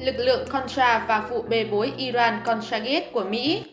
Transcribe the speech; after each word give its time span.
lực 0.00 0.16
lượng 0.18 0.48
Contra 0.48 1.04
và 1.08 1.20
vụ 1.20 1.42
bê 1.42 1.64
bối 1.64 1.92
Iran 1.96 2.40
Contragate 2.44 3.10
của 3.12 3.24
Mỹ. 3.24 3.64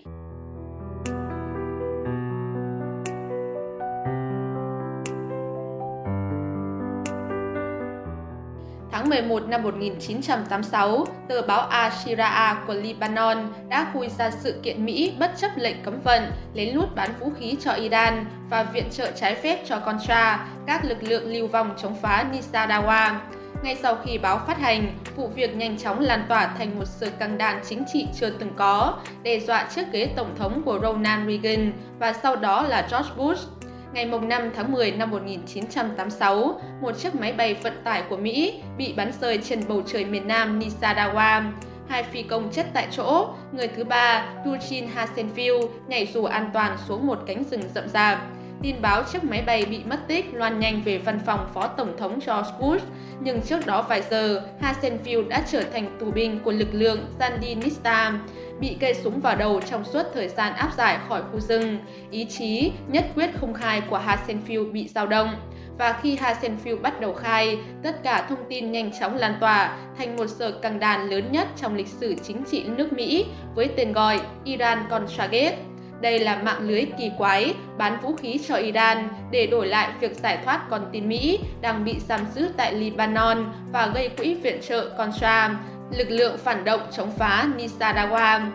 Tháng 8.92 9.10
11 9.10 9.44
năm 9.48 9.64
1986, 9.64 11.06
tờ 11.30 11.42
báo 11.42 11.70
Al-Shira'a 11.70 12.56
của 12.68 12.74
Lebanon 12.74 13.54
đã 13.70 13.88
khui 13.94 14.10
ra 14.10 14.32
sự 14.32 14.60
kiện 14.64 14.86
Mỹ 14.86 15.14
bất 15.20 15.32
chấp 15.38 15.52
lệnh 15.58 15.84
cấm 15.84 16.00
vận, 16.04 16.32
lén 16.54 16.76
lút 16.76 16.96
bán 16.96 17.10
vũ 17.20 17.32
khí 17.40 17.58
cho 17.60 17.72
Iran 17.72 18.26
và 18.50 18.64
viện 18.64 18.90
trợ 18.92 19.12
trái 19.12 19.36
phép 19.36 19.60
cho 19.66 19.80
Contra, 19.80 20.48
các 20.66 20.86
lực 20.86 21.04
lượng 21.04 21.34
lưu 21.34 21.48
vong 21.48 21.76
chống 21.82 21.96
phá 22.02 22.26
Nisadawa. 22.32 23.16
Ngay 23.64 23.76
sau 23.76 23.98
khi 24.06 24.18
báo 24.18 24.40
phát 24.48 24.60
hành, 24.60 24.98
vụ 25.16 25.28
việc 25.28 25.56
nhanh 25.56 25.78
chóng 25.78 26.00
lan 26.00 26.26
tỏa 26.30 26.48
thành 26.58 26.80
một 26.80 26.86
sự 26.86 27.10
căng 27.20 27.38
đàn 27.38 27.60
chính 27.70 27.84
trị 27.94 28.08
chưa 28.20 28.30
từng 28.30 28.52
có, 28.56 28.98
đe 29.24 29.40
dọa 29.40 29.70
chiếc 29.76 29.92
ghế 29.92 30.10
tổng 30.16 30.36
thống 30.38 30.62
của 30.66 30.80
Ronald 30.82 31.28
Reagan 31.28 31.74
và 32.00 32.14
sau 32.14 32.36
đó 32.36 32.64
là 32.64 32.88
George 32.92 33.12
Bush. 33.18 33.50
Ngày 33.94 34.06
5 34.06 34.52
tháng 34.56 34.72
10 34.72 34.92
năm 34.92 35.12
1986, 35.12 36.62
một 36.82 36.92
chiếc 36.98 37.16
máy 37.16 37.34
bay 37.34 37.54
vận 37.54 37.74
tải 37.84 38.04
của 38.10 38.18
Mỹ 38.18 38.62
bị 38.78 38.94
bắn 38.94 39.12
rơi 39.22 39.38
trên 39.38 39.64
bầu 39.68 39.82
trời 39.88 40.06
miền 40.06 40.28
Nam 40.28 40.60
Nisadawa. 40.60 41.52
Hai 41.88 42.04
phi 42.04 42.24
công 42.24 42.50
chết 42.52 42.66
tại 42.74 42.88
chỗ, 42.92 43.30
người 43.52 43.68
thứ 43.68 43.84
ba, 43.84 44.26
Eugene 44.46 44.88
Hasenfield, 44.96 45.68
nhảy 45.88 46.06
dù 46.14 46.24
an 46.24 46.50
toàn 46.54 46.78
xuống 46.88 47.08
một 47.08 47.20
cánh 47.28 47.44
rừng 47.52 47.64
rậm 47.76 47.90
rạp. 47.90 48.20
Tin 48.62 48.82
báo 48.82 49.04
chiếc 49.04 49.24
máy 49.24 49.42
bay 49.42 49.66
bị 49.66 49.80
mất 49.86 50.08
tích 50.08 50.34
loan 50.34 50.60
nhanh 50.60 50.82
về 50.86 50.98
văn 50.98 51.20
phòng 51.26 51.50
Phó 51.54 51.68
Tổng 51.68 51.98
thống 51.98 52.20
George 52.28 52.52
Bush, 52.60 52.86
nhưng 53.20 53.42
trước 53.42 53.66
đó 53.66 53.86
vài 53.90 54.02
giờ, 54.10 54.42
Hasenfield 54.62 55.28
đã 55.28 55.44
trở 55.52 55.64
thành 55.74 55.98
tù 56.00 56.12
binh 56.12 56.40
của 56.44 56.52
lực 56.52 56.68
lượng 56.72 57.06
Sandinista, 57.20 58.20
bị 58.60 58.78
cây 58.80 58.94
súng 58.94 59.20
vào 59.20 59.36
đầu 59.36 59.62
trong 59.62 59.84
suốt 59.84 60.04
thời 60.14 60.28
gian 60.28 60.54
áp 60.54 60.72
giải 60.78 60.98
khỏi 61.08 61.22
khu 61.32 61.40
rừng. 61.40 61.80
Ý 62.12 62.26
chí, 62.26 62.72
nhất 62.88 63.06
quyết 63.16 63.30
không 63.40 63.54
khai 63.54 63.82
của 63.82 64.02
Hasenfield 64.06 64.72
bị 64.72 64.88
dao 64.88 65.08
động. 65.08 65.30
Và 65.78 66.00
khi 66.02 66.18
Hasenfield 66.18 66.82
bắt 66.82 67.02
đầu 67.02 67.14
khai, 67.14 67.58
tất 67.84 68.04
cả 68.04 68.26
thông 68.30 68.40
tin 68.50 68.72
nhanh 68.72 68.92
chóng 69.00 69.16
lan 69.16 69.34
tỏa 69.40 69.78
thành 69.98 70.16
một 70.16 70.28
sở 70.28 70.52
căng 70.52 70.80
đàn 70.80 71.10
lớn 71.10 71.32
nhất 71.32 71.48
trong 71.62 71.76
lịch 71.76 71.88
sử 71.88 72.16
chính 72.24 72.44
trị 72.52 72.64
nước 72.68 72.94
Mỹ 72.94 73.26
với 73.56 73.68
tên 73.68 73.94
gọi 73.94 74.22
Iran 74.44 74.80
Contragate. 74.90 75.58
Đây 76.02 76.20
là 76.20 76.42
mạng 76.44 76.68
lưới 76.68 76.86
kỳ 76.98 77.12
quái 77.18 77.54
bán 77.78 78.00
vũ 78.02 78.16
khí 78.16 78.40
cho 78.48 78.56
Iran 78.56 79.10
để 79.32 79.48
đổi 79.48 79.68
lại 79.68 79.92
việc 80.00 80.16
giải 80.16 80.38
thoát 80.46 80.62
con 80.70 80.82
tin 80.92 81.10
Mỹ 81.10 81.40
đang 81.62 81.86
bị 81.86 82.00
giam 82.00 82.22
giữ 82.36 82.50
tại 82.58 82.74
Lebanon 82.74 83.46
và 83.72 83.88
gây 83.88 84.10
quỹ 84.10 84.34
viện 84.34 84.62
trợ 84.68 84.90
Contra, 84.98 85.60
lực 85.98 86.10
lượng 86.10 86.38
phản 86.38 86.64
động 86.64 86.82
chống 86.92 87.12
phá 87.18 87.50
Nicaragua. 87.58 88.46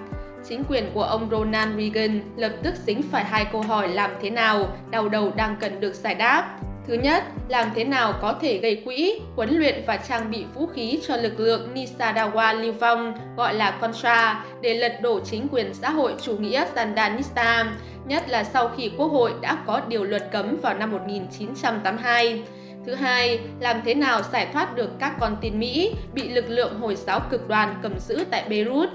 Chính 0.48 0.64
quyền 0.68 0.90
của 0.94 1.02
ông 1.02 1.28
Ronald 1.30 1.76
Reagan 1.78 2.20
lập 2.36 2.52
tức 2.62 2.74
dính 2.86 3.02
phải 3.02 3.24
hai 3.24 3.44
câu 3.44 3.62
hỏi 3.62 3.88
làm 3.88 4.10
thế 4.22 4.30
nào, 4.30 4.76
đau 4.90 5.08
đầu 5.08 5.32
đang 5.36 5.56
cần 5.60 5.80
được 5.80 5.94
giải 5.94 6.14
đáp. 6.14 6.58
Thứ 6.86 6.94
nhất, 6.94 7.24
làm 7.48 7.68
thế 7.74 7.84
nào 7.84 8.14
có 8.20 8.34
thể 8.40 8.58
gây 8.58 8.82
quỹ, 8.84 9.20
huấn 9.36 9.58
luyện 9.58 9.82
và 9.86 9.96
trang 9.96 10.30
bị 10.30 10.44
vũ 10.54 10.66
khí 10.66 11.00
cho 11.06 11.16
lực 11.16 11.40
lượng 11.40 11.74
Nisadawa 11.74 12.60
lưu 12.60 12.72
vong, 12.72 13.14
gọi 13.36 13.54
là 13.54 13.70
Contra, 13.70 14.44
để 14.60 14.74
lật 14.74 15.00
đổ 15.00 15.20
chính 15.20 15.48
quyền 15.48 15.74
xã 15.74 15.90
hội 15.90 16.14
chủ 16.22 16.36
nghĩa 16.36 16.64
Sandanista 16.74 17.72
nhất 18.06 18.28
là 18.28 18.44
sau 18.44 18.70
khi 18.76 18.90
Quốc 18.96 19.06
hội 19.06 19.34
đã 19.40 19.58
có 19.66 19.80
điều 19.88 20.04
luật 20.04 20.28
cấm 20.32 20.56
vào 20.62 20.74
năm 20.74 20.90
1982. 20.90 22.42
Thứ 22.86 22.94
hai, 22.94 23.40
làm 23.60 23.80
thế 23.84 23.94
nào 23.94 24.22
giải 24.32 24.48
thoát 24.52 24.76
được 24.76 24.90
các 24.98 25.14
con 25.20 25.36
tin 25.40 25.58
Mỹ 25.58 25.94
bị 26.14 26.28
lực 26.28 26.44
lượng 26.48 26.80
Hồi 26.80 26.96
giáo 26.96 27.20
cực 27.30 27.48
đoan 27.48 27.74
cầm 27.82 27.98
giữ 27.98 28.24
tại 28.30 28.44
Beirut, 28.48 28.88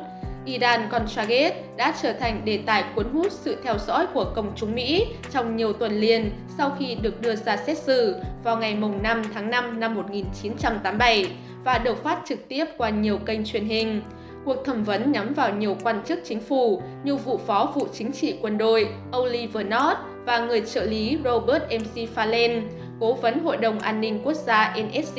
Iran 0.48 0.90
Contragate 0.92 1.64
đã 1.78 1.96
trở 2.02 2.14
thành 2.14 2.46
đề 2.46 2.60
tài 2.66 2.84
cuốn 2.96 3.06
hút 3.14 3.32
sự 3.32 3.58
theo 3.64 3.78
dõi 3.88 4.08
của 4.14 4.32
công 4.36 4.52
chúng 4.56 4.76
Mỹ 4.76 5.06
trong 5.32 5.56
nhiều 5.56 5.74
tuần 5.74 6.00
liền 6.00 6.32
sau 6.58 6.76
khi 6.80 6.96
được 6.96 7.22
đưa 7.22 7.36
ra 7.36 7.58
xét 7.58 7.78
xử 7.78 8.16
vào 8.44 8.58
ngày 8.58 8.78
5 9.02 9.22
tháng 9.34 9.50
5 9.50 9.80
năm 9.80 9.96
1987 9.96 11.26
và 11.64 11.78
được 11.78 12.04
phát 12.04 12.22
trực 12.28 12.48
tiếp 12.48 12.66
qua 12.78 12.90
nhiều 12.90 13.18
kênh 13.18 13.46
truyền 13.46 13.66
hình. 13.66 14.02
Cuộc 14.46 14.66
thẩm 14.66 14.84
vấn 14.84 15.12
nhắm 15.12 15.34
vào 15.34 15.54
nhiều 15.54 15.78
quan 15.84 16.02
chức 16.06 16.20
chính 16.26 16.40
phủ 16.40 16.82
như 17.04 17.16
vụ 17.16 17.38
phó 17.38 17.72
vụ 17.76 17.88
chính 17.94 18.12
trị 18.12 18.36
quân 18.42 18.58
đội 18.58 18.90
Oliver 19.18 19.66
North 19.66 20.00
và 20.26 20.40
người 20.40 20.62
trợ 20.62 20.84
lý 20.84 21.18
Robert 21.24 21.64
MC 21.64 22.10
Fallen 22.16 22.62
cố 23.00 23.14
vấn 23.14 23.40
Hội 23.44 23.58
đồng 23.58 23.80
An 23.80 24.02
ninh 24.02 24.22
Quốc 24.24 24.34
gia 24.34 24.76
NSC 24.80 25.18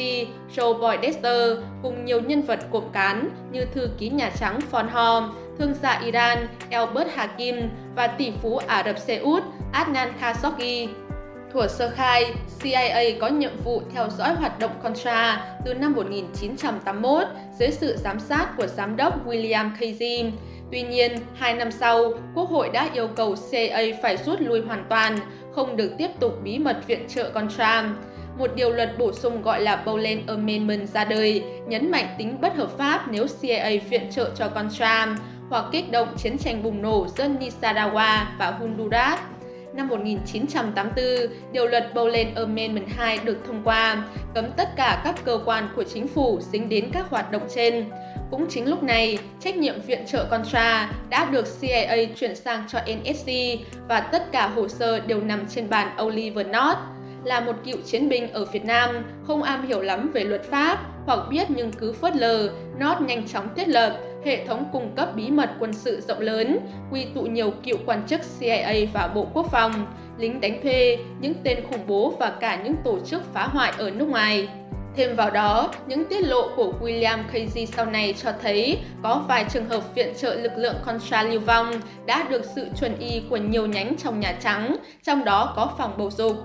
Joe 0.56 0.80
Boydester 0.80 1.58
cùng 1.82 2.04
nhiều 2.04 2.20
nhân 2.20 2.42
vật 2.42 2.58
cộng 2.72 2.90
cán 2.92 3.28
như 3.52 3.64
thư 3.74 3.88
ký 3.98 4.08
Nhà 4.08 4.30
Trắng 4.40 4.58
Von 4.70 4.88
Horn, 4.88 5.24
thương 5.58 5.74
gia 5.82 6.00
Iran 6.04 6.48
Albert 6.70 7.08
Hakim 7.14 7.70
và 7.96 8.06
tỷ 8.06 8.32
phú 8.42 8.56
Ả 8.56 8.82
Rập 8.86 8.98
Xê 8.98 9.16
Út 9.16 9.42
Adnan 9.72 10.12
Khashoggi. 10.20 10.88
Thuở 11.52 11.66
sơ 11.68 11.90
khai, 11.90 12.24
CIA 12.62 13.18
có 13.20 13.28
nhiệm 13.28 13.62
vụ 13.64 13.82
theo 13.94 14.08
dõi 14.18 14.34
hoạt 14.34 14.58
động 14.58 14.70
Contra 14.82 15.46
từ 15.64 15.74
năm 15.74 15.92
1981 15.92 17.26
dưới 17.58 17.70
sự 17.70 17.96
giám 17.96 18.20
sát 18.20 18.48
của 18.56 18.66
giám 18.66 18.96
đốc 18.96 19.26
William 19.26 19.70
Casey. 19.80 20.32
Tuy 20.72 20.82
nhiên, 20.82 21.12
hai 21.34 21.54
năm 21.54 21.70
sau, 21.70 22.12
Quốc 22.34 22.50
hội 22.50 22.68
đã 22.68 22.88
yêu 22.94 23.08
cầu 23.16 23.34
CIA 23.50 23.92
phải 24.02 24.16
rút 24.16 24.40
lui 24.40 24.60
hoàn 24.60 24.84
toàn, 24.88 25.18
không 25.54 25.76
được 25.76 25.92
tiếp 25.98 26.08
tục 26.20 26.38
bí 26.44 26.58
mật 26.58 26.76
viện 26.86 27.08
trợ 27.08 27.30
con 27.34 27.48
Trump. 27.48 27.96
Một 28.38 28.50
điều 28.56 28.70
luật 28.70 28.98
bổ 28.98 29.12
sung 29.12 29.42
gọi 29.42 29.60
là 29.60 29.82
Boland 29.86 30.28
Amendment 30.28 30.88
ra 30.88 31.04
đời, 31.04 31.42
nhấn 31.66 31.90
mạnh 31.90 32.06
tính 32.18 32.40
bất 32.40 32.56
hợp 32.56 32.70
pháp 32.78 33.04
nếu 33.10 33.26
CIA 33.40 33.78
viện 33.90 34.10
trợ 34.10 34.30
cho 34.34 34.48
con 34.48 34.68
Trump 34.70 35.18
hoặc 35.50 35.64
kích 35.72 35.90
động 35.90 36.08
chiến 36.16 36.38
tranh 36.38 36.62
bùng 36.62 36.82
nổ 36.82 37.06
giữa 37.16 37.28
Nicaragua 37.28 38.26
và 38.38 38.50
Honduras. 38.60 39.20
Năm 39.72 39.88
1984, 39.88 41.04
điều 41.52 41.66
luật 41.66 41.94
Boland 41.94 42.36
Amendment 42.36 42.88
2 42.96 43.18
được 43.24 43.38
thông 43.46 43.62
qua, 43.64 44.04
cấm 44.34 44.44
tất 44.56 44.68
cả 44.76 45.02
các 45.04 45.14
cơ 45.24 45.40
quan 45.44 45.68
của 45.76 45.84
chính 45.84 46.08
phủ 46.08 46.40
dính 46.52 46.68
đến 46.68 46.90
các 46.92 47.06
hoạt 47.10 47.32
động 47.32 47.42
trên. 47.54 47.84
Cũng 48.30 48.46
chính 48.48 48.68
lúc 48.68 48.82
này, 48.82 49.18
trách 49.40 49.56
nhiệm 49.56 49.80
viện 49.80 50.06
trợ 50.06 50.26
Contra 50.30 50.90
đã 51.10 51.24
được 51.24 51.46
CIA 51.60 52.04
chuyển 52.16 52.36
sang 52.36 52.64
cho 52.68 52.78
NSC 52.78 53.30
và 53.88 54.00
tất 54.00 54.32
cả 54.32 54.48
hồ 54.48 54.68
sơ 54.68 55.00
đều 55.00 55.20
nằm 55.20 55.46
trên 55.48 55.68
bàn 55.68 55.96
Oliver 56.02 56.46
North. 56.46 56.78
Là 57.24 57.40
một 57.40 57.56
cựu 57.64 57.76
chiến 57.86 58.08
binh 58.08 58.32
ở 58.32 58.44
Việt 58.44 58.64
Nam, 58.64 59.04
không 59.26 59.42
am 59.42 59.66
hiểu 59.66 59.80
lắm 59.80 60.10
về 60.14 60.24
luật 60.24 60.42
pháp 60.50 60.78
hoặc 61.06 61.18
biết 61.30 61.50
nhưng 61.50 61.72
cứ 61.72 61.92
phớt 61.92 62.16
lờ, 62.16 62.50
North 62.78 63.00
nhanh 63.00 63.28
chóng 63.28 63.48
thiết 63.56 63.68
lập 63.68 63.98
hệ 64.24 64.46
thống 64.46 64.64
cung 64.72 64.92
cấp 64.96 65.08
bí 65.16 65.30
mật 65.30 65.50
quân 65.58 65.72
sự 65.72 66.00
rộng 66.00 66.20
lớn, 66.20 66.58
quy 66.92 67.06
tụ 67.14 67.22
nhiều 67.22 67.50
cựu 67.64 67.76
quan 67.86 68.06
chức 68.06 68.20
CIA 68.40 68.74
và 68.92 69.08
Bộ 69.08 69.26
Quốc 69.34 69.46
phòng, 69.52 69.86
lính 70.18 70.40
đánh 70.40 70.62
thuê, 70.62 70.98
những 71.20 71.34
tên 71.44 71.58
khủng 71.70 71.86
bố 71.86 72.14
và 72.18 72.30
cả 72.30 72.62
những 72.64 72.74
tổ 72.84 72.98
chức 73.00 73.22
phá 73.34 73.46
hoại 73.46 73.72
ở 73.78 73.90
nước 73.90 74.08
ngoài. 74.08 74.48
Thêm 74.96 75.16
vào 75.16 75.30
đó, 75.30 75.72
những 75.86 76.04
tiết 76.04 76.20
lộ 76.20 76.48
của 76.56 76.72
William 76.80 77.18
Casey 77.32 77.66
sau 77.66 77.86
này 77.86 78.14
cho 78.22 78.32
thấy 78.42 78.78
có 79.02 79.24
vài 79.28 79.44
trường 79.48 79.68
hợp 79.68 79.94
viện 79.94 80.14
trợ 80.16 80.34
lực 80.34 80.52
lượng 80.56 80.76
Contra 80.86 81.22
lưu 81.22 81.40
vong 81.40 81.80
đã 82.06 82.26
được 82.30 82.44
sự 82.54 82.66
chuẩn 82.80 82.98
y 82.98 83.22
của 83.30 83.36
nhiều 83.36 83.66
nhánh 83.66 83.96
trong 83.96 84.20
Nhà 84.20 84.32
Trắng, 84.40 84.76
trong 85.02 85.24
đó 85.24 85.52
có 85.56 85.70
phòng 85.78 85.94
bầu 85.98 86.10
dục. 86.10 86.36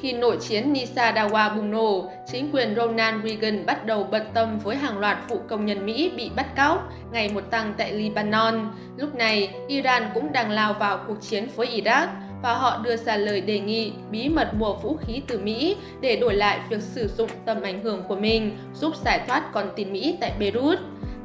Khi 0.00 0.12
nội 0.12 0.38
chiến 0.40 0.72
Nisadawa 0.72 1.56
bùng 1.56 1.70
nổ, 1.70 2.10
chính 2.32 2.50
quyền 2.52 2.74
Ronald 2.74 3.24
Reagan 3.24 3.66
bắt 3.66 3.86
đầu 3.86 4.04
bận 4.10 4.22
tâm 4.34 4.58
với 4.58 4.76
hàng 4.76 4.98
loạt 4.98 5.18
vụ 5.28 5.40
công 5.48 5.66
nhân 5.66 5.86
Mỹ 5.86 6.10
bị 6.16 6.30
bắt 6.36 6.56
cóc, 6.56 6.92
ngày 7.12 7.28
một 7.28 7.50
tăng 7.50 7.74
tại 7.78 7.92
Lebanon. 7.92 8.70
Lúc 8.96 9.14
này, 9.14 9.50
Iran 9.68 10.02
cũng 10.14 10.32
đang 10.32 10.50
lao 10.50 10.72
vào 10.72 10.98
cuộc 11.08 11.20
chiến 11.20 11.48
với 11.56 11.66
Iraq, 11.66 12.06
và 12.42 12.54
họ 12.54 12.80
đưa 12.84 12.96
ra 12.96 13.16
lời 13.16 13.40
đề 13.40 13.60
nghị 13.60 13.92
bí 14.10 14.28
mật 14.28 14.54
mua 14.54 14.74
vũ 14.74 14.96
khí 15.06 15.22
từ 15.26 15.38
Mỹ 15.38 15.76
để 16.00 16.16
đổi 16.16 16.34
lại 16.34 16.60
việc 16.68 16.82
sử 16.82 17.08
dụng 17.16 17.30
tầm 17.44 17.62
ảnh 17.62 17.82
hưởng 17.82 18.02
của 18.08 18.16
mình 18.16 18.58
giúp 18.74 18.92
giải 19.04 19.20
thoát 19.26 19.52
con 19.52 19.70
tin 19.76 19.92
Mỹ 19.92 20.16
tại 20.20 20.32
Beirut. 20.38 20.78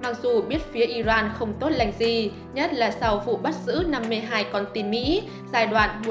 Mặc 0.03 0.15
dù 0.23 0.41
biết 0.41 0.57
phía 0.71 0.85
Iran 0.85 1.31
không 1.39 1.53
tốt 1.59 1.69
lành 1.69 1.91
gì, 1.99 2.31
nhất 2.53 2.73
là 2.73 2.91
sau 2.91 3.23
vụ 3.25 3.37
bắt 3.37 3.55
giữ 3.65 3.83
52 3.87 4.45
con 4.51 4.65
tin 4.73 4.91
Mỹ 4.91 5.23
giai 5.53 5.67
đoạn 5.67 6.01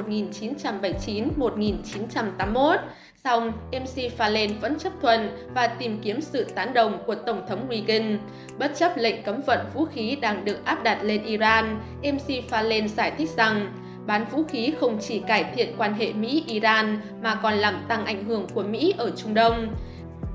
1979-1981, 1.38 2.76
song 3.24 3.52
MC 3.72 3.96
Fallen 4.18 4.50
vẫn 4.60 4.78
chấp 4.78 4.92
thuận 5.02 5.48
và 5.54 5.66
tìm 5.66 6.00
kiếm 6.02 6.20
sự 6.20 6.44
tán 6.44 6.74
đồng 6.74 7.02
của 7.06 7.14
Tổng 7.14 7.42
thống 7.48 7.66
Reagan. 7.70 8.18
Bất 8.58 8.72
chấp 8.76 8.96
lệnh 8.96 9.22
cấm 9.22 9.40
vận 9.46 9.60
vũ 9.74 9.84
khí 9.84 10.16
đang 10.20 10.44
được 10.44 10.64
áp 10.64 10.82
đặt 10.82 10.98
lên 11.02 11.24
Iran, 11.24 11.80
MC 12.02 12.28
Fallen 12.50 12.88
giải 12.88 13.12
thích 13.18 13.30
rằng 13.36 13.72
bán 14.06 14.26
vũ 14.30 14.42
khí 14.44 14.72
không 14.80 14.98
chỉ 15.00 15.22
cải 15.26 15.44
thiện 15.54 15.74
quan 15.78 15.94
hệ 15.94 16.12
Mỹ-Iran 16.12 17.00
mà 17.22 17.34
còn 17.42 17.54
làm 17.54 17.84
tăng 17.88 18.06
ảnh 18.06 18.24
hưởng 18.24 18.46
của 18.54 18.62
Mỹ 18.62 18.94
ở 18.98 19.10
Trung 19.16 19.34
Đông. 19.34 19.74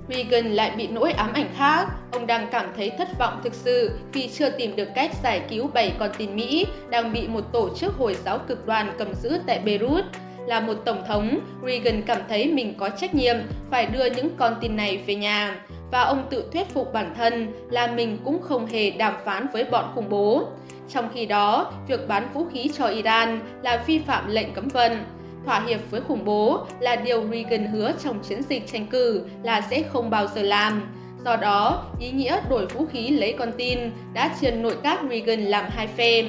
Reagan 0.09 0.45
lại 0.45 0.71
bị 0.77 0.87
nỗi 0.87 1.11
ám 1.11 1.33
ảnh 1.33 1.49
khác. 1.57 1.87
Ông 2.11 2.27
đang 2.27 2.47
cảm 2.51 2.65
thấy 2.75 2.89
thất 2.97 3.07
vọng 3.19 3.41
thực 3.43 3.53
sự 3.53 3.91
vì 4.13 4.29
chưa 4.29 4.49
tìm 4.49 4.75
được 4.75 4.87
cách 4.95 5.11
giải 5.23 5.41
cứu 5.49 5.67
7 5.73 5.93
con 5.99 6.09
tin 6.17 6.35
Mỹ 6.35 6.65
đang 6.89 7.13
bị 7.13 7.27
một 7.27 7.43
tổ 7.53 7.69
chức 7.75 7.93
Hồi 7.93 8.15
giáo 8.25 8.39
cực 8.47 8.65
đoan 8.65 8.91
cầm 8.97 9.13
giữ 9.13 9.39
tại 9.47 9.59
Beirut. 9.59 10.05
Là 10.47 10.59
một 10.59 10.73
tổng 10.85 11.03
thống, 11.07 11.39
Reagan 11.65 12.01
cảm 12.01 12.21
thấy 12.29 12.47
mình 12.53 12.73
có 12.77 12.89
trách 12.89 13.15
nhiệm 13.15 13.35
phải 13.71 13.85
đưa 13.85 14.05
những 14.05 14.29
con 14.37 14.55
tin 14.61 14.75
này 14.75 14.97
về 14.97 15.15
nhà. 15.15 15.55
và 15.91 16.01
ông 16.01 16.27
tự 16.29 16.49
thuyết 16.53 16.69
phục 16.73 16.93
bản 16.93 17.13
thân 17.17 17.53
là 17.69 17.87
mình 17.87 18.17
cũng 18.25 18.41
không 18.41 18.65
hề 18.65 18.91
đàm 18.91 19.13
phán 19.25 19.47
với 19.53 19.63
bọn 19.63 19.91
khủng 19.95 20.09
bố. 20.09 20.47
Trong 20.89 21.09
khi 21.13 21.25
đó, 21.25 21.73
việc 21.87 22.07
bán 22.07 22.29
vũ 22.33 22.45
khí 22.53 22.71
cho 22.77 22.85
Iran 22.85 23.39
là 23.63 23.83
vi 23.87 23.99
phạm 23.99 24.27
lệnh 24.27 24.53
cấm 24.53 24.67
vận. 24.67 25.03
Thỏa 25.47 25.59
hiệp 25.67 25.79
với 25.91 26.01
khủng 26.01 26.25
bố 26.25 26.65
là 26.79 26.95
điều 26.95 27.23
Reagan 27.31 27.65
hứa 27.65 27.91
trong 28.03 28.19
chiến 28.19 28.41
dịch 28.49 28.67
tranh 28.71 28.85
cử 28.87 29.21
là 29.43 29.61
sẽ 29.69 29.83
không 29.93 30.09
bao 30.09 30.27
giờ 30.35 30.41
làm. 30.41 30.93
Do 31.25 31.35
đó, 31.35 31.85
ý 31.99 32.11
nghĩa 32.11 32.39
đổi 32.49 32.65
vũ 32.65 32.85
khí 32.85 33.09
lấy 33.09 33.35
con 33.39 33.51
tin 33.57 33.79
đã 34.13 34.35
chia 34.41 34.51
nội 34.51 34.75
các 34.83 34.99
Reagan 35.09 35.45
làm 35.45 35.65
hai 35.69 35.87
phe. 35.87 36.23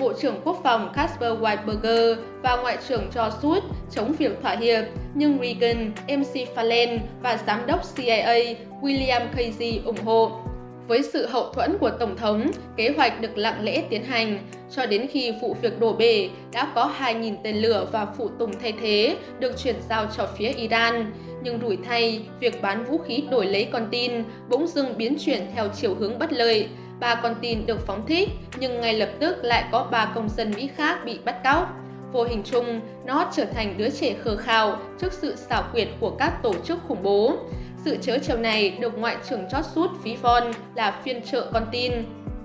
Bộ 0.00 0.12
trưởng 0.20 0.40
Quốc 0.44 0.60
phòng 0.64 0.92
Casper 0.94 1.32
Weinberger 1.32 2.16
và 2.42 2.56
Ngoại 2.56 2.78
trưởng 2.88 3.10
George 3.14 3.36
Shultz 3.42 3.60
chống 3.90 4.12
việc 4.12 4.42
thỏa 4.42 4.56
hiệp, 4.56 4.84
nhưng 5.14 5.38
Reagan, 5.42 5.92
MC 6.08 6.56
Fallon 6.56 6.98
và 7.22 7.38
Giám 7.46 7.66
đốc 7.66 7.80
CIA 7.96 8.54
William 8.82 9.26
Casey 9.36 9.80
ủng 9.84 10.04
hộ. 10.04 10.43
Với 10.88 11.02
sự 11.02 11.26
hậu 11.26 11.52
thuẫn 11.52 11.78
của 11.78 11.90
Tổng 11.90 12.16
thống, 12.16 12.50
kế 12.76 12.90
hoạch 12.96 13.20
được 13.20 13.38
lặng 13.38 13.64
lẽ 13.64 13.82
tiến 13.90 14.04
hành 14.04 14.38
cho 14.70 14.86
đến 14.86 15.06
khi 15.10 15.32
vụ 15.40 15.56
việc 15.62 15.80
đổ 15.80 15.92
bể 15.92 16.28
đã 16.52 16.72
có 16.74 16.92
2.000 16.98 17.36
tên 17.44 17.56
lửa 17.56 17.86
và 17.92 18.06
phụ 18.18 18.28
tùng 18.38 18.52
thay 18.62 18.72
thế 18.80 19.16
được 19.38 19.58
chuyển 19.58 19.76
giao 19.88 20.06
cho 20.16 20.28
phía 20.38 20.48
Iran. 20.48 21.12
Nhưng 21.42 21.60
rủi 21.60 21.78
thay, 21.84 22.26
việc 22.40 22.62
bán 22.62 22.84
vũ 22.84 22.98
khí 22.98 23.22
đổi 23.30 23.46
lấy 23.46 23.68
con 23.72 23.86
tin 23.90 24.12
bỗng 24.48 24.66
dưng 24.66 24.98
biến 24.98 25.16
chuyển 25.20 25.46
theo 25.54 25.68
chiều 25.68 25.94
hướng 25.94 26.18
bất 26.18 26.32
lợi. 26.32 26.68
Ba 27.00 27.14
con 27.14 27.34
tin 27.40 27.66
được 27.66 27.86
phóng 27.86 28.06
thích, 28.06 28.28
nhưng 28.58 28.80
ngay 28.80 28.94
lập 28.94 29.08
tức 29.20 29.36
lại 29.44 29.64
có 29.72 29.88
ba 29.90 30.12
công 30.14 30.28
dân 30.28 30.52
Mỹ 30.56 30.68
khác 30.76 30.98
bị 31.04 31.18
bắt 31.24 31.44
cóc. 31.44 31.68
Vô 32.12 32.24
hình 32.24 32.42
chung, 32.44 32.80
nó 33.04 33.30
trở 33.36 33.44
thành 33.44 33.74
đứa 33.78 33.90
trẻ 33.90 34.14
khờ 34.24 34.36
khào 34.36 34.78
trước 35.00 35.12
sự 35.12 35.36
xảo 35.36 35.64
quyệt 35.72 35.88
của 36.00 36.10
các 36.10 36.42
tổ 36.42 36.54
chức 36.64 36.78
khủng 36.88 37.02
bố. 37.02 37.36
Sự 37.84 37.96
chớ 38.02 38.18
chiều 38.22 38.36
này 38.36 38.70
được 38.80 38.98
Ngoại 38.98 39.16
trưởng 39.28 39.48
chót 39.50 39.64
sút 39.74 39.90
von 40.22 40.52
là 40.74 41.00
phiên 41.04 41.22
trợ 41.22 41.50
con 41.52 41.66
tin. 41.72 41.92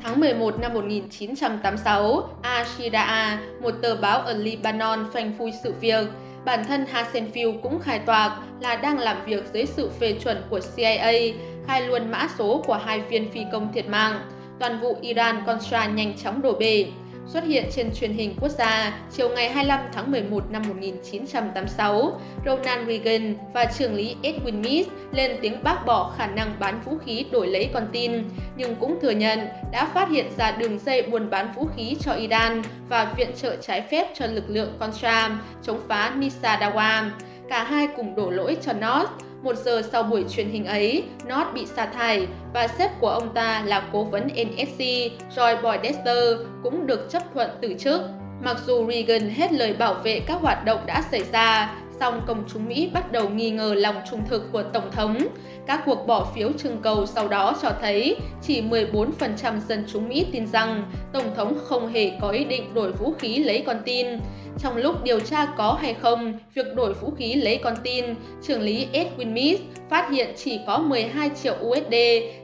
Tháng 0.03 0.19
11 0.19 0.59
năm 0.59 0.73
1986, 0.73 2.29
Ashiraa, 2.41 3.39
một 3.61 3.71
tờ 3.81 3.95
báo 3.95 4.19
ở 4.19 4.33
Lebanon 4.33 5.05
phanh 5.13 5.33
phui 5.37 5.53
sự 5.63 5.73
việc. 5.81 6.07
Bản 6.45 6.65
thân 6.65 6.85
Hasenfield 6.93 7.61
cũng 7.61 7.79
khai 7.79 7.99
toạc 7.99 8.31
là 8.61 8.75
đang 8.75 8.99
làm 8.99 9.25
việc 9.25 9.43
dưới 9.53 9.65
sự 9.65 9.89
phê 9.99 10.15
chuẩn 10.23 10.43
của 10.49 10.59
CIA, 10.75 11.33
khai 11.67 11.87
luôn 11.87 12.11
mã 12.11 12.27
số 12.37 12.63
của 12.67 12.79
hai 12.85 13.01
viên 13.01 13.31
phi 13.31 13.41
công 13.51 13.73
thiệt 13.73 13.87
mạng. 13.87 14.21
Toàn 14.59 14.79
vụ 14.79 14.97
Iran-Contra 15.01 15.93
nhanh 15.93 16.17
chóng 16.23 16.41
đổ 16.41 16.53
bể 16.59 16.85
xuất 17.33 17.43
hiện 17.43 17.65
trên 17.71 17.93
truyền 17.95 18.13
hình 18.13 18.35
quốc 18.41 18.49
gia 18.49 18.99
chiều 19.11 19.29
ngày 19.29 19.49
25 19.49 19.79
tháng 19.93 20.11
11 20.11 20.51
năm 20.51 20.61
1986, 20.67 22.19
Ronald 22.45 22.87
Reagan 22.87 23.35
và 23.53 23.65
trưởng 23.65 23.95
lý 23.95 24.15
Edwin 24.23 24.63
Meade 24.63 24.89
lên 25.11 25.37
tiếng 25.41 25.63
bác 25.63 25.85
bỏ 25.85 26.13
khả 26.17 26.27
năng 26.27 26.55
bán 26.59 26.81
vũ 26.85 26.97
khí 27.05 27.25
đổi 27.31 27.47
lấy 27.47 27.69
con 27.73 27.87
tin, 27.91 28.23
nhưng 28.55 28.75
cũng 28.75 28.99
thừa 29.01 29.11
nhận 29.11 29.39
đã 29.71 29.85
phát 29.93 30.09
hiện 30.09 30.25
ra 30.37 30.51
đường 30.51 30.79
dây 30.79 31.01
buôn 31.01 31.29
bán 31.29 31.53
vũ 31.55 31.67
khí 31.75 31.95
cho 31.99 32.11
Iran 32.11 32.61
và 32.89 33.13
viện 33.17 33.29
trợ 33.35 33.55
trái 33.55 33.81
phép 33.81 34.07
cho 34.15 34.25
lực 34.25 34.49
lượng 34.49 34.77
Contra 34.79 35.39
chống 35.63 35.81
phá 35.87 36.13
Nisa 36.17 36.71
Cả 37.49 37.63
hai 37.63 37.87
cùng 37.97 38.15
đổ 38.15 38.29
lỗi 38.29 38.57
cho 38.61 38.73
North 38.73 39.28
một 39.43 39.55
giờ 39.55 39.81
sau 39.91 40.03
buổi 40.03 40.25
truyền 40.29 40.49
hình 40.49 40.65
ấy, 40.65 41.03
North 41.27 41.53
bị 41.53 41.65
sa 41.65 41.85
thải 41.85 42.27
và 42.53 42.67
sếp 42.67 42.99
của 42.99 43.09
ông 43.09 43.33
ta 43.33 43.63
là 43.65 43.89
cố 43.93 44.03
vấn 44.03 44.27
NSC 44.27 44.79
Joy 45.35 45.61
Poindexter 45.61 46.17
cũng 46.63 46.87
được 46.87 47.09
chấp 47.09 47.23
thuận 47.33 47.49
từ 47.61 47.73
chức. 47.79 48.01
Mặc 48.43 48.57
dù 48.65 48.91
Reagan 48.91 49.29
hết 49.29 49.53
lời 49.53 49.73
bảo 49.73 49.93
vệ 49.93 50.19
các 50.19 50.37
hoạt 50.41 50.65
động 50.65 50.79
đã 50.85 51.03
xảy 51.11 51.23
ra, 51.31 51.75
song 51.99 52.21
công 52.27 52.43
chúng 52.53 52.67
Mỹ 52.67 52.89
bắt 52.93 53.11
đầu 53.11 53.29
nghi 53.29 53.51
ngờ 53.51 53.73
lòng 53.77 53.95
trung 54.11 54.21
thực 54.29 54.51
của 54.51 54.63
Tổng 54.63 54.91
thống. 54.91 55.27
Các 55.67 55.81
cuộc 55.85 56.07
bỏ 56.07 56.31
phiếu 56.35 56.51
trưng 56.51 56.77
cầu 56.81 57.05
sau 57.05 57.27
đó 57.27 57.57
cho 57.61 57.71
thấy 57.81 58.17
chỉ 58.41 58.61
14% 58.61 59.59
dân 59.67 59.85
chúng 59.93 60.09
Mỹ 60.09 60.25
tin 60.31 60.47
rằng 60.47 60.91
Tổng 61.13 61.35
thống 61.35 61.57
không 61.63 61.87
hề 61.87 62.11
có 62.21 62.29
ý 62.29 62.43
định 62.43 62.73
đổi 62.73 62.91
vũ 62.91 63.13
khí 63.19 63.37
lấy 63.37 63.63
con 63.65 63.77
tin. 63.85 64.07
Trong 64.59 64.77
lúc 64.77 65.03
điều 65.03 65.19
tra 65.19 65.45
có 65.57 65.77
hay 65.81 65.93
không 65.93 66.33
việc 66.53 66.75
đổi 66.75 66.93
vũ 66.93 67.11
khí 67.17 67.33
lấy 67.33 67.57
con 67.63 67.73
tin, 67.83 68.05
trưởng 68.41 68.61
lý 68.61 68.87
Edwin 68.93 69.33
Meade 69.33 69.63
phát 69.89 70.11
hiện 70.11 70.29
chỉ 70.37 70.59
có 70.67 70.77
12 70.77 71.31
triệu 71.43 71.55
USD 71.61 71.95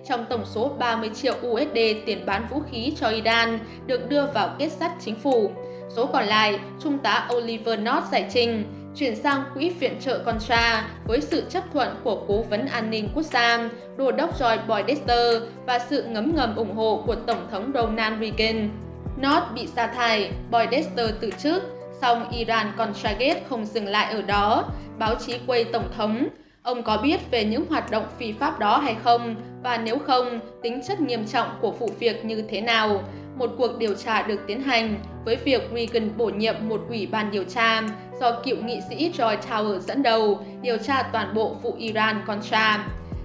trong 0.10 0.25
tổng 0.30 0.46
số 0.46 0.72
30 0.80 1.10
triệu 1.16 1.34
USD 1.48 1.78
tiền 2.06 2.25
bán 2.25 2.48
vũ 2.52 2.62
khí 2.72 2.94
cho 3.00 3.07
Iran 3.07 3.60
được 3.86 4.10
đưa 4.10 4.25
vào 4.25 4.56
kết 4.60 4.69
sắt 4.69 4.92
chính 5.06 5.16
phủ. 5.16 5.52
Số 5.96 6.06
còn 6.06 6.25
lại, 6.25 6.60
Trung 6.84 6.98
tá 6.98 7.30
Oliver 7.36 7.80
North 7.80 8.12
giải 8.12 8.25
trình, 8.34 8.63
chuyển 8.95 9.15
sang 9.15 9.44
quỹ 9.53 9.69
viện 9.69 9.95
trợ 10.00 10.19
Contra 10.25 10.88
với 11.07 11.21
sự 11.21 11.44
chấp 11.50 11.63
thuận 11.74 11.95
của 12.03 12.25
Cố 12.27 12.42
vấn 12.42 12.65
An 12.65 12.89
ninh 12.89 13.09
Quốc 13.15 13.24
gia, 13.24 13.69
Đô 13.97 14.12
đốc 14.12 14.39
Joy 14.39 14.57
Boydester 14.68 15.44
và 15.65 15.80
sự 15.80 16.03
ngấm 16.03 16.36
ngầm 16.36 16.56
ủng 16.56 16.75
hộ 16.75 17.03
của 17.07 17.15
Tổng 17.15 17.47
thống 17.51 17.71
Ronald 17.74 18.21
Reagan. 18.21 18.69
North 19.21 19.53
bị 19.56 19.68
sa 19.68 19.88
thải, 19.88 20.31
Boydester 20.51 21.09
từ 21.19 21.31
chức, 21.31 21.63
song 22.01 22.30
Iran 22.31 22.68
Contra 22.77 23.12
Gate 23.12 23.42
không 23.50 23.65
dừng 23.65 23.88
lại 23.88 24.13
ở 24.13 24.21
đó. 24.21 24.65
Báo 24.97 25.15
chí 25.15 25.33
quay 25.47 25.63
Tổng 25.63 25.89
thống, 25.97 26.27
ông 26.63 26.83
có 26.83 26.97
biết 26.97 27.31
về 27.31 27.45
những 27.45 27.65
hoạt 27.69 27.92
động 27.92 28.06
phi 28.19 28.31
pháp 28.31 28.59
đó 28.59 28.77
hay 28.77 28.95
không 29.03 29.36
và 29.63 29.77
nếu 29.77 29.97
không, 30.00 30.39
tính 30.62 30.81
chất 30.88 31.01
nghiêm 31.01 31.25
trọng 31.25 31.47
của 31.62 31.71
vụ 31.71 31.89
việc 32.00 32.25
như 32.25 32.44
thế 32.50 32.62
nào? 32.62 33.03
Một 33.36 33.52
cuộc 33.58 33.78
điều 33.78 33.94
tra 33.94 34.22
được 34.22 34.40
tiến 34.48 34.62
hành 34.62 34.96
với 35.26 35.36
việc 35.36 35.62
Reagan 35.76 36.18
bổ 36.18 36.26
nhiệm 36.26 36.56
một 36.70 36.82
ủy 36.90 37.08
ban 37.08 37.32
điều 37.32 37.44
tra 37.44 37.82
do 38.20 38.42
cựu 38.44 38.58
nghị 38.58 38.80
sĩ 38.90 39.12
Joy 39.18 39.38
Tower 39.38 39.80
dẫn 39.80 40.04
đầu 40.04 40.46
điều 40.62 40.78
tra 40.78 41.04
toàn 41.04 41.34
bộ 41.34 41.56
vụ 41.62 41.76
Iran-Contra. 41.80 42.78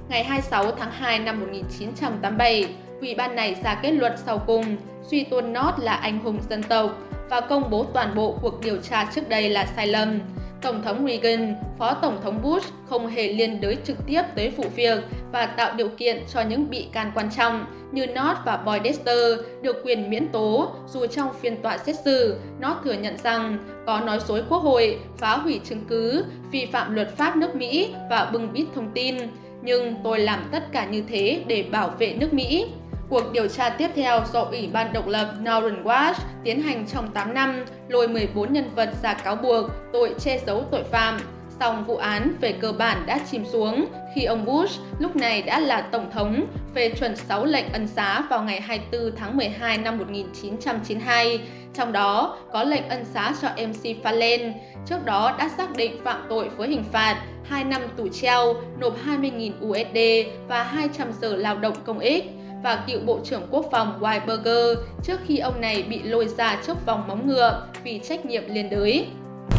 Ngày 0.08 0.24
26 0.24 0.72
tháng 0.72 0.90
2 0.90 1.18
năm 1.18 1.40
1987, 1.40 2.68
ủy 3.00 3.14
ban 3.14 3.36
này 3.36 3.56
ra 3.64 3.74
kết 3.74 3.90
luận 3.90 4.12
sau 4.26 4.38
cùng 4.46 4.76
suy 5.02 5.24
tôn 5.24 5.52
Nott 5.52 5.78
là 5.78 5.92
anh 5.92 6.18
hùng 6.18 6.38
dân 6.50 6.62
tộc 6.62 6.90
và 7.30 7.40
công 7.40 7.70
bố 7.70 7.84
toàn 7.84 8.14
bộ 8.14 8.38
cuộc 8.42 8.60
điều 8.60 8.76
tra 8.76 9.10
trước 9.14 9.28
đây 9.28 9.48
là 9.48 9.66
sai 9.76 9.86
lầm. 9.86 10.20
Tổng 10.62 10.82
thống 10.82 11.06
Reagan, 11.06 11.54
Phó 11.78 11.94
Tổng 11.94 12.18
thống 12.22 12.42
Bush 12.42 12.72
không 12.88 13.06
hề 13.06 13.32
liên 13.32 13.60
đới 13.60 13.76
trực 13.84 13.96
tiếp 14.06 14.22
tới 14.34 14.50
vụ 14.50 14.64
việc 14.74 14.98
và 15.32 15.46
tạo 15.46 15.74
điều 15.74 15.88
kiện 15.88 16.22
cho 16.32 16.40
những 16.40 16.70
bị 16.70 16.86
can 16.92 17.12
quan 17.14 17.30
trọng 17.36 17.66
như 17.92 18.06
North 18.06 18.44
và 18.44 18.56
Boyd 18.56 18.82
Dexter 18.84 19.38
được 19.62 19.76
quyền 19.84 20.10
miễn 20.10 20.28
tố 20.28 20.72
dù 20.88 21.06
trong 21.06 21.28
phiên 21.40 21.62
tòa 21.62 21.78
xét 21.78 21.96
xử, 22.04 22.40
North 22.60 22.84
thừa 22.84 22.92
nhận 22.92 23.18
rằng 23.18 23.58
có 23.86 24.00
nói 24.00 24.18
dối 24.28 24.42
quốc 24.48 24.58
hội, 24.58 24.98
phá 25.16 25.36
hủy 25.36 25.60
chứng 25.64 25.84
cứ, 25.88 26.24
vi 26.50 26.66
phạm 26.66 26.94
luật 26.94 27.16
pháp 27.16 27.36
nước 27.36 27.54
Mỹ 27.56 27.94
và 28.10 28.30
bưng 28.32 28.52
bít 28.52 28.66
thông 28.74 28.90
tin. 28.94 29.16
Nhưng 29.62 29.94
tôi 30.04 30.18
làm 30.18 30.48
tất 30.52 30.72
cả 30.72 30.86
như 30.86 31.02
thế 31.08 31.42
để 31.46 31.62
bảo 31.62 31.88
vệ 31.98 32.14
nước 32.14 32.32
Mỹ. 32.34 32.66
Cuộc 33.10 33.32
điều 33.32 33.48
tra 33.48 33.70
tiếp 33.70 33.90
theo 33.94 34.20
do 34.32 34.40
Ủy 34.40 34.68
ban 34.72 34.92
độc 34.92 35.06
lập 35.06 35.32
Northern 35.38 35.84
Watch 35.84 36.14
tiến 36.44 36.62
hành 36.62 36.86
trong 36.86 37.10
8 37.12 37.34
năm, 37.34 37.64
lôi 37.88 38.08
14 38.08 38.52
nhân 38.52 38.70
vật 38.74 38.90
ra 39.02 39.14
cáo 39.14 39.36
buộc 39.36 39.70
tội 39.92 40.14
che 40.18 40.40
giấu 40.46 40.64
tội 40.70 40.82
phạm. 40.84 41.18
Song 41.60 41.84
vụ 41.84 41.96
án 41.96 42.34
về 42.40 42.52
cơ 42.52 42.72
bản 42.72 43.02
đã 43.06 43.18
chìm 43.30 43.44
xuống 43.52 43.86
khi 44.14 44.24
ông 44.24 44.44
Bush 44.44 44.80
lúc 44.98 45.16
này 45.16 45.42
đã 45.42 45.60
là 45.60 45.80
tổng 45.80 46.10
thống 46.10 46.46
phê 46.74 46.90
chuẩn 47.00 47.16
6 47.16 47.44
lệnh 47.44 47.72
ân 47.72 47.88
xá 47.88 48.20
vào 48.30 48.42
ngày 48.42 48.60
24 48.60 49.16
tháng 49.16 49.36
12 49.36 49.78
năm 49.78 49.98
1992, 49.98 51.40
trong 51.74 51.92
đó 51.92 52.38
có 52.52 52.64
lệnh 52.64 52.88
ân 52.88 53.04
xá 53.04 53.34
cho 53.42 53.48
MC 53.48 54.04
Fallon, 54.04 54.52
trước 54.86 55.04
đó 55.04 55.34
đã 55.38 55.48
xác 55.56 55.76
định 55.76 56.00
phạm 56.04 56.26
tội 56.28 56.48
với 56.48 56.68
hình 56.68 56.84
phạt 56.92 57.22
2 57.44 57.64
năm 57.64 57.82
tù 57.96 58.08
treo, 58.08 58.54
nộp 58.78 58.96
20.000 59.06 59.52
USD 59.66 60.28
và 60.48 60.62
200 60.62 61.12
giờ 61.20 61.36
lao 61.36 61.56
động 61.56 61.74
công 61.84 61.98
ích 61.98 62.24
và 62.62 62.78
cựu 62.86 63.00
Bộ 63.06 63.18
trưởng 63.24 63.42
Quốc 63.50 63.66
phòng 63.70 63.98
Weiberger 64.00 64.74
trước 65.02 65.20
khi 65.26 65.38
ông 65.38 65.60
này 65.60 65.84
bị 65.88 66.02
lôi 66.02 66.26
ra 66.36 66.56
trước 66.66 66.86
vòng 66.86 67.04
móng 67.08 67.28
ngựa 67.28 67.62
vì 67.84 68.00
trách 68.08 68.26
nhiệm 68.26 68.42
liên 68.48 68.70
đới. 68.70 69.06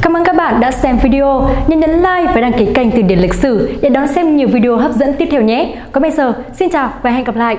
Cảm 0.02 0.18
ơn 0.18 0.24
các 0.24 0.36
bạn 0.36 0.60
đã 0.60 0.72
xem 0.72 0.98
video. 1.04 1.50
Nhớ 1.68 1.78
nhấn 1.78 1.90
like 1.90 2.32
và 2.36 2.42
đăng 2.42 2.54
ký 2.54 2.68
kênh 2.74 2.92
Từ 2.92 3.02
điển 3.02 3.20
lịch 3.20 3.34
sử 3.34 3.74
để 3.82 3.90
đón 3.90 4.08
xem 4.08 4.38
nhiều 4.38 4.48
video 4.48 4.78
hấp 4.78 4.92
dẫn 4.92 5.14
tiếp 5.18 5.28
theo 5.32 5.42
nhé. 5.42 5.76
Còn 5.92 6.02
bây 6.02 6.12
giờ, 6.12 6.34
xin 6.54 6.70
chào 6.70 6.94
và 7.04 7.10
hẹn 7.10 7.24
gặp 7.24 7.36
lại. 7.36 7.58